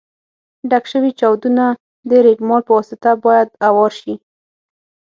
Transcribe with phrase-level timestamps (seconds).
[0.69, 1.65] ډک شوي چاودونه
[2.09, 4.15] د رېګمال په واسطه باید اوار شي.